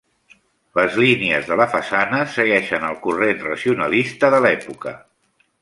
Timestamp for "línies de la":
1.01-1.67